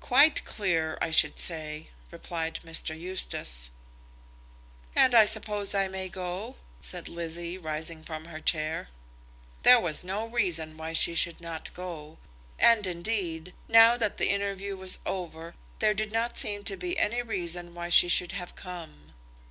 "Quite 0.00 0.42
clear, 0.46 0.96
I 1.02 1.10
should 1.10 1.38
say," 1.38 1.88
replied 2.10 2.60
Mr. 2.64 2.98
Eustace. 2.98 3.70
"And 4.94 5.14
I 5.14 5.26
suppose 5.26 5.74
I 5.74 5.86
may 5.86 6.08
go," 6.08 6.56
said 6.80 7.10
Lizzie, 7.10 7.58
rising 7.58 8.02
from 8.02 8.24
her 8.24 8.40
chair. 8.40 8.88
There 9.64 9.78
was 9.78 10.02
no 10.02 10.26
reason 10.28 10.78
why 10.78 10.94
she 10.94 11.14
should 11.14 11.42
not 11.42 11.74
go; 11.74 12.16
and, 12.58 12.86
indeed, 12.86 13.52
now 13.68 13.98
that 13.98 14.16
the 14.16 14.30
interview 14.30 14.78
was 14.78 14.98
over, 15.04 15.54
there 15.80 15.92
did 15.92 16.10
not 16.10 16.38
seem 16.38 16.64
to 16.64 16.78
be 16.78 16.96
any 16.98 17.20
reason 17.20 17.74
why 17.74 17.90
she 17.90 18.08
should 18.08 18.32
have 18.32 18.54
come. 18.54 19.08